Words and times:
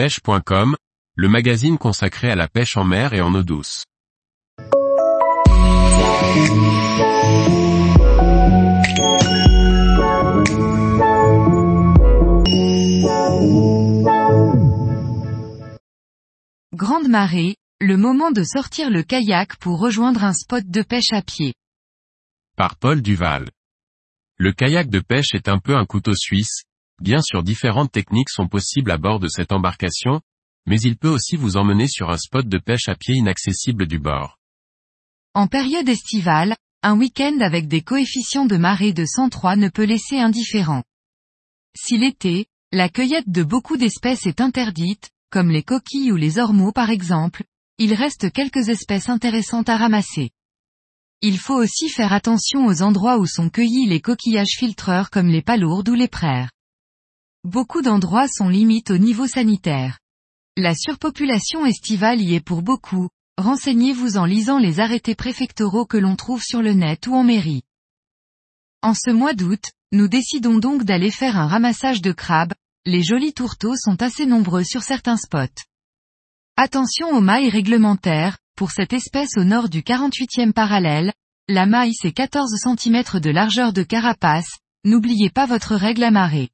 pêche.com, 0.00 0.76
le 1.14 1.28
magazine 1.28 1.76
consacré 1.76 2.30
à 2.30 2.34
la 2.34 2.48
pêche 2.48 2.78
en 2.78 2.84
mer 2.84 3.12
et 3.12 3.20
en 3.20 3.34
eau 3.34 3.42
douce. 3.42 3.84
Grande 16.72 17.08
marée, 17.08 17.56
le 17.78 17.98
moment 17.98 18.30
de 18.30 18.42
sortir 18.42 18.88
le 18.88 19.02
kayak 19.02 19.56
pour 19.56 19.78
rejoindre 19.78 20.24
un 20.24 20.32
spot 20.32 20.64
de 20.66 20.80
pêche 20.80 21.12
à 21.12 21.20
pied. 21.20 21.52
Par 22.56 22.76
Paul 22.76 23.02
Duval. 23.02 23.50
Le 24.38 24.52
kayak 24.52 24.88
de 24.88 25.00
pêche 25.00 25.34
est 25.34 25.48
un 25.48 25.58
peu 25.58 25.76
un 25.76 25.84
couteau 25.84 26.14
suisse, 26.14 26.62
bien 27.00 27.22
sûr 27.22 27.42
différentes 27.42 27.92
techniques 27.92 28.30
sont 28.30 28.48
possibles 28.48 28.90
à 28.90 28.98
bord 28.98 29.20
de 29.20 29.28
cette 29.28 29.52
embarcation, 29.52 30.20
mais 30.66 30.80
il 30.80 30.96
peut 30.96 31.08
aussi 31.08 31.36
vous 31.36 31.56
emmener 31.56 31.88
sur 31.88 32.10
un 32.10 32.16
spot 32.16 32.46
de 32.46 32.58
pêche 32.58 32.88
à 32.88 32.94
pied 32.94 33.14
inaccessible 33.14 33.86
du 33.86 33.98
bord. 33.98 34.38
En 35.34 35.46
période 35.46 35.88
estivale, 35.88 36.56
un 36.82 36.96
week-end 36.96 37.38
avec 37.40 37.68
des 37.68 37.82
coefficients 37.82 38.46
de 38.46 38.56
marée 38.56 38.92
de 38.92 39.04
103 39.04 39.56
ne 39.56 39.68
peut 39.68 39.84
laisser 39.84 40.18
indifférent. 40.18 40.82
Si 41.76 41.98
l'été, 41.98 42.46
la 42.72 42.88
cueillette 42.88 43.28
de 43.28 43.42
beaucoup 43.42 43.76
d'espèces 43.76 44.26
est 44.26 44.40
interdite, 44.40 45.10
comme 45.30 45.50
les 45.50 45.62
coquilles 45.62 46.12
ou 46.12 46.16
les 46.16 46.38
ormeaux 46.38 46.72
par 46.72 46.90
exemple, 46.90 47.44
il 47.78 47.94
reste 47.94 48.32
quelques 48.32 48.68
espèces 48.68 49.08
intéressantes 49.08 49.68
à 49.68 49.76
ramasser. 49.76 50.30
Il 51.22 51.38
faut 51.38 51.56
aussi 51.56 51.88
faire 51.88 52.12
attention 52.12 52.66
aux 52.66 52.82
endroits 52.82 53.18
où 53.18 53.26
sont 53.26 53.50
cueillis 53.50 53.86
les 53.86 54.00
coquillages 54.00 54.56
filtreurs 54.58 55.10
comme 55.10 55.28
les 55.28 55.42
palourdes 55.42 55.88
ou 55.88 55.94
les 55.94 56.08
praires. 56.08 56.50
Beaucoup 57.44 57.80
d'endroits 57.80 58.28
sont 58.28 58.50
limites 58.50 58.90
au 58.90 58.98
niveau 58.98 59.26
sanitaire. 59.26 59.98
La 60.58 60.74
surpopulation 60.74 61.64
estivale 61.64 62.20
y 62.20 62.34
est 62.34 62.44
pour 62.44 62.60
beaucoup, 62.60 63.08
renseignez-vous 63.38 64.18
en 64.18 64.26
lisant 64.26 64.58
les 64.58 64.78
arrêtés 64.78 65.14
préfectoraux 65.14 65.86
que 65.86 65.96
l'on 65.96 66.16
trouve 66.16 66.42
sur 66.42 66.60
le 66.60 66.74
net 66.74 67.06
ou 67.06 67.14
en 67.14 67.24
mairie. 67.24 67.62
En 68.82 68.92
ce 68.92 69.10
mois 69.10 69.32
d'août, 69.32 69.64
nous 69.90 70.06
décidons 70.06 70.58
donc 70.58 70.84
d'aller 70.84 71.10
faire 71.10 71.38
un 71.38 71.46
ramassage 71.46 72.02
de 72.02 72.12
crabes, 72.12 72.52
les 72.84 73.02
jolis 73.02 73.32
tourteaux 73.32 73.74
sont 73.74 74.02
assez 74.02 74.26
nombreux 74.26 74.64
sur 74.64 74.82
certains 74.82 75.16
spots. 75.16 75.64
Attention 76.58 77.08
aux 77.08 77.22
mailles 77.22 77.48
réglementaires, 77.48 78.36
pour 78.54 78.70
cette 78.70 78.92
espèce 78.92 79.38
au 79.38 79.44
nord 79.44 79.70
du 79.70 79.80
48e 79.80 80.52
parallèle, 80.52 81.14
la 81.48 81.64
maille 81.64 81.94
c'est 81.94 82.12
14 82.12 82.54
cm 82.62 83.18
de 83.18 83.30
largeur 83.30 83.72
de 83.72 83.82
carapace, 83.82 84.58
n'oubliez 84.84 85.30
pas 85.30 85.46
votre 85.46 85.74
règle 85.74 86.04
amarrée. 86.04 86.50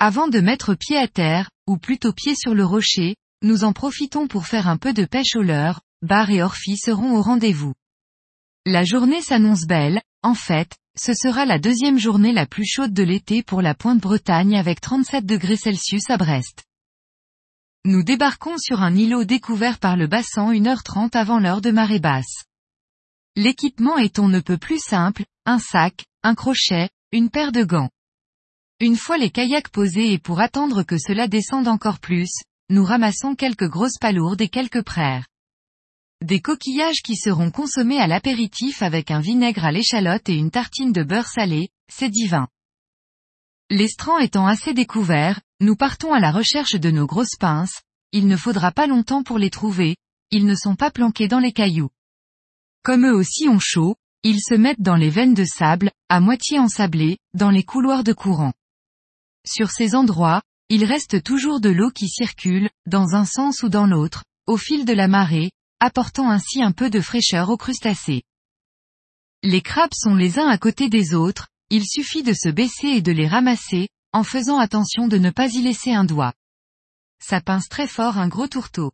Avant 0.00 0.28
de 0.28 0.38
mettre 0.38 0.76
pied 0.76 0.96
à 0.96 1.08
terre, 1.08 1.50
ou 1.66 1.76
plutôt 1.76 2.12
pied 2.12 2.36
sur 2.36 2.54
le 2.54 2.64
rocher, 2.64 3.16
nous 3.42 3.64
en 3.64 3.72
profitons 3.72 4.28
pour 4.28 4.46
faire 4.46 4.68
un 4.68 4.76
peu 4.76 4.92
de 4.92 5.04
pêche 5.04 5.34
au 5.34 5.42
leurre, 5.42 5.80
bar 6.02 6.30
et 6.30 6.40
orphi 6.40 6.76
seront 6.76 7.16
au 7.16 7.22
rendez-vous. 7.22 7.74
La 8.64 8.84
journée 8.84 9.20
s'annonce 9.22 9.66
belle, 9.66 10.00
en 10.22 10.34
fait, 10.34 10.76
ce 10.96 11.14
sera 11.14 11.46
la 11.46 11.58
deuxième 11.58 11.98
journée 11.98 12.32
la 12.32 12.46
plus 12.46 12.64
chaude 12.64 12.92
de 12.92 13.02
l'été 13.02 13.42
pour 13.42 13.60
la 13.60 13.74
pointe 13.74 13.98
Bretagne 13.98 14.56
avec 14.56 14.80
37 14.80 15.26
degrés 15.26 15.56
Celsius 15.56 16.08
à 16.10 16.16
Brest. 16.16 16.62
Nous 17.84 18.04
débarquons 18.04 18.56
sur 18.56 18.82
un 18.82 18.94
îlot 18.94 19.24
découvert 19.24 19.80
par 19.80 19.96
le 19.96 20.06
bassin 20.06 20.52
1h30 20.52 21.16
avant 21.16 21.40
l'heure 21.40 21.60
de 21.60 21.72
marée 21.72 21.98
basse. 21.98 22.44
L'équipement 23.34 23.98
est 23.98 24.20
on 24.20 24.28
ne 24.28 24.38
peut 24.38 24.58
plus 24.58 24.80
simple, 24.80 25.24
un 25.44 25.58
sac, 25.58 26.04
un 26.22 26.36
crochet, 26.36 26.88
une 27.10 27.30
paire 27.30 27.50
de 27.50 27.64
gants. 27.64 27.90
Une 28.80 28.96
fois 28.96 29.18
les 29.18 29.30
kayaks 29.30 29.70
posés 29.70 30.12
et 30.12 30.18
pour 30.18 30.38
attendre 30.38 30.84
que 30.84 30.98
cela 30.98 31.26
descende 31.26 31.66
encore 31.66 31.98
plus, 31.98 32.30
nous 32.70 32.84
ramassons 32.84 33.34
quelques 33.34 33.68
grosses 33.68 33.98
palourdes 34.00 34.40
et 34.40 34.48
quelques 34.48 34.82
praires. 34.82 35.26
Des 36.24 36.40
coquillages 36.40 37.02
qui 37.02 37.16
seront 37.16 37.50
consommés 37.50 37.98
à 37.98 38.06
l'apéritif 38.06 38.82
avec 38.82 39.10
un 39.10 39.18
vinaigre 39.18 39.64
à 39.64 39.72
l'échalote 39.72 40.28
et 40.28 40.36
une 40.36 40.52
tartine 40.52 40.92
de 40.92 41.02
beurre 41.02 41.26
salé, 41.26 41.70
c'est 41.92 42.08
divin. 42.08 42.46
L'estran 43.68 44.18
étant 44.18 44.46
assez 44.46 44.74
découvert, 44.74 45.40
nous 45.60 45.74
partons 45.74 46.12
à 46.12 46.20
la 46.20 46.30
recherche 46.30 46.76
de 46.76 46.90
nos 46.92 47.06
grosses 47.06 47.36
pinces, 47.36 47.82
il 48.12 48.28
ne 48.28 48.36
faudra 48.36 48.70
pas 48.70 48.86
longtemps 48.86 49.24
pour 49.24 49.38
les 49.38 49.50
trouver, 49.50 49.96
ils 50.30 50.46
ne 50.46 50.54
sont 50.54 50.76
pas 50.76 50.92
planqués 50.92 51.26
dans 51.26 51.40
les 51.40 51.52
cailloux. 51.52 51.90
Comme 52.84 53.06
eux 53.06 53.14
aussi 53.14 53.48
ont 53.48 53.58
chaud, 53.58 53.96
ils 54.22 54.40
se 54.40 54.54
mettent 54.54 54.82
dans 54.82 54.94
les 54.94 55.10
veines 55.10 55.34
de 55.34 55.44
sable, 55.44 55.90
à 56.08 56.20
moitié 56.20 56.60
ensablées, 56.60 57.18
dans 57.34 57.50
les 57.50 57.64
couloirs 57.64 58.04
de 58.04 58.12
courant. 58.12 58.52
Sur 59.50 59.70
ces 59.70 59.94
endroits, 59.94 60.42
il 60.68 60.84
reste 60.84 61.22
toujours 61.22 61.60
de 61.60 61.70
l'eau 61.70 61.90
qui 61.90 62.06
circule, 62.06 62.68
dans 62.84 63.14
un 63.14 63.24
sens 63.24 63.62
ou 63.62 63.70
dans 63.70 63.86
l'autre, 63.86 64.24
au 64.46 64.58
fil 64.58 64.84
de 64.84 64.92
la 64.92 65.08
marée, 65.08 65.50
apportant 65.80 66.28
ainsi 66.28 66.62
un 66.62 66.72
peu 66.72 66.90
de 66.90 67.00
fraîcheur 67.00 67.48
aux 67.48 67.56
crustacés. 67.56 68.22
Les 69.42 69.62
crabes 69.62 69.94
sont 69.94 70.14
les 70.14 70.38
uns 70.38 70.48
à 70.48 70.58
côté 70.58 70.90
des 70.90 71.14
autres, 71.14 71.48
il 71.70 71.86
suffit 71.86 72.22
de 72.22 72.34
se 72.34 72.50
baisser 72.50 72.88
et 72.88 73.00
de 73.00 73.10
les 73.10 73.26
ramasser, 73.26 73.88
en 74.12 74.22
faisant 74.22 74.58
attention 74.58 75.08
de 75.08 75.16
ne 75.16 75.30
pas 75.30 75.48
y 75.48 75.62
laisser 75.62 75.92
un 75.92 76.04
doigt. 76.04 76.34
Ça 77.18 77.40
pince 77.40 77.70
très 77.70 77.86
fort 77.86 78.18
un 78.18 78.28
gros 78.28 78.48
tourteau. 78.48 78.92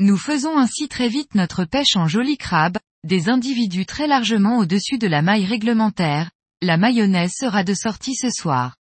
Nous 0.00 0.16
faisons 0.16 0.56
ainsi 0.56 0.88
très 0.88 1.10
vite 1.10 1.34
notre 1.34 1.66
pêche 1.66 1.96
en 1.96 2.08
joli 2.08 2.38
crabe, 2.38 2.78
des 3.04 3.28
individus 3.28 3.84
très 3.84 4.06
largement 4.06 4.56
au-dessus 4.56 4.96
de 4.96 5.06
la 5.06 5.20
maille 5.20 5.44
réglementaire, 5.44 6.30
la 6.62 6.78
mayonnaise 6.78 7.32
sera 7.36 7.64
de 7.64 7.74
sortie 7.74 8.14
ce 8.14 8.30
soir. 8.30 8.76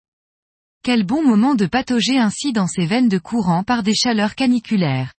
Quel 0.84 1.04
bon 1.04 1.22
moment 1.22 1.54
de 1.54 1.66
patauger 1.66 2.18
ainsi 2.18 2.52
dans 2.52 2.66
ces 2.66 2.86
veines 2.86 3.08
de 3.08 3.18
courant 3.18 3.62
par 3.62 3.84
des 3.84 3.94
chaleurs 3.94 4.34
caniculaires. 4.34 5.14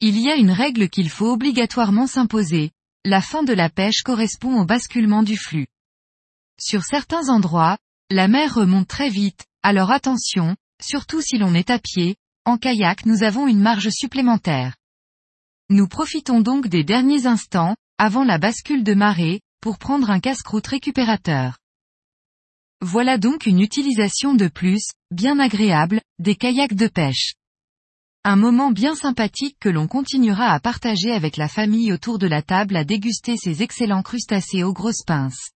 Il 0.00 0.18
y 0.18 0.30
a 0.30 0.36
une 0.36 0.50
règle 0.50 0.88
qu'il 0.88 1.10
faut 1.10 1.30
obligatoirement 1.32 2.06
s'imposer. 2.06 2.70
La 3.04 3.20
fin 3.20 3.42
de 3.42 3.52
la 3.52 3.68
pêche 3.68 4.02
correspond 4.02 4.58
au 4.58 4.64
basculement 4.64 5.22
du 5.22 5.36
flux. 5.36 5.66
Sur 6.58 6.82
certains 6.82 7.28
endroits, 7.28 7.76
la 8.10 8.26
mer 8.26 8.54
remonte 8.54 8.88
très 8.88 9.10
vite, 9.10 9.44
alors 9.62 9.90
attention, 9.90 10.56
surtout 10.82 11.20
si 11.20 11.36
l'on 11.36 11.52
est 11.52 11.68
à 11.68 11.78
pied, 11.78 12.16
en 12.46 12.56
kayak 12.56 13.04
nous 13.04 13.24
avons 13.24 13.48
une 13.48 13.60
marge 13.60 13.90
supplémentaire. 13.90 14.76
Nous 15.68 15.88
profitons 15.88 16.40
donc 16.40 16.68
des 16.68 16.84
derniers 16.84 17.26
instants, 17.26 17.76
avant 17.98 18.24
la 18.24 18.38
bascule 18.38 18.82
de 18.82 18.94
marée, 18.94 19.42
pour 19.60 19.76
prendre 19.76 20.08
un 20.08 20.20
casse-croûte 20.20 20.68
récupérateur. 20.68 21.58
Voilà 22.80 23.18
donc 23.18 23.46
une 23.46 23.60
utilisation 23.60 24.34
de 24.34 24.46
plus, 24.46 24.92
bien 25.10 25.40
agréable, 25.40 26.00
des 26.20 26.36
kayaks 26.36 26.74
de 26.74 26.86
pêche. 26.86 27.34
Un 28.24 28.36
moment 28.36 28.70
bien 28.70 28.94
sympathique 28.94 29.56
que 29.58 29.68
l'on 29.68 29.88
continuera 29.88 30.52
à 30.52 30.60
partager 30.60 31.10
avec 31.10 31.36
la 31.36 31.48
famille 31.48 31.92
autour 31.92 32.20
de 32.20 32.28
la 32.28 32.40
table 32.40 32.76
à 32.76 32.84
déguster 32.84 33.36
ces 33.36 33.62
excellents 33.64 34.02
crustacés 34.02 34.62
aux 34.62 34.72
grosses 34.72 35.02
pinces. 35.04 35.50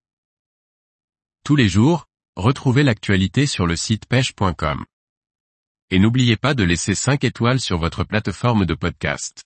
Tous 1.45 1.55
les 1.55 1.69
jours, 1.69 2.07
retrouvez 2.35 2.83
l'actualité 2.83 3.47
sur 3.47 3.67
le 3.67 3.77
site 3.77 4.07
pêche.com. 4.07 4.85
Et 5.91 6.01
n'oubliez 6.01 6.37
pas 6.37 6.55
de 6.55 6.65
laisser 6.65 6.97
5 6.97 7.23
étoiles 7.23 7.61
sur 7.61 7.79
votre 7.79 8.03
plateforme 8.03 8.65
de 8.65 8.75
podcast. 8.75 9.45